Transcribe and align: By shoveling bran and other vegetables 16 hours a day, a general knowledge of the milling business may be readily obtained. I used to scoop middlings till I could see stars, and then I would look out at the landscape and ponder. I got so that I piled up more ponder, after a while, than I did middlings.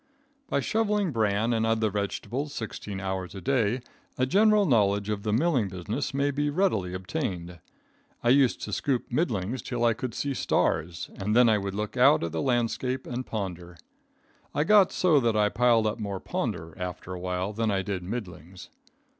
By 0.49 0.61
shoveling 0.61 1.11
bran 1.11 1.53
and 1.53 1.63
other 1.63 1.91
vegetables 1.91 2.55
16 2.55 2.99
hours 2.99 3.35
a 3.35 3.39
day, 3.39 3.81
a 4.17 4.25
general 4.25 4.65
knowledge 4.65 5.09
of 5.09 5.21
the 5.21 5.31
milling 5.31 5.67
business 5.67 6.11
may 6.11 6.31
be 6.31 6.49
readily 6.49 6.95
obtained. 6.95 7.59
I 8.23 8.29
used 8.29 8.61
to 8.63 8.73
scoop 8.73 9.11
middlings 9.11 9.61
till 9.61 9.85
I 9.85 9.93
could 9.93 10.15
see 10.15 10.33
stars, 10.33 11.11
and 11.17 11.35
then 11.35 11.47
I 11.47 11.59
would 11.59 11.75
look 11.75 11.97
out 11.97 12.23
at 12.23 12.31
the 12.31 12.41
landscape 12.41 13.05
and 13.05 13.27
ponder. 13.27 13.77
I 14.55 14.63
got 14.63 14.91
so 14.91 15.19
that 15.19 15.35
I 15.35 15.49
piled 15.49 15.85
up 15.85 15.99
more 15.99 16.19
ponder, 16.19 16.73
after 16.79 17.13
a 17.13 17.19
while, 17.19 17.53
than 17.53 17.69
I 17.69 17.83
did 17.83 18.01
middlings. 18.01 18.71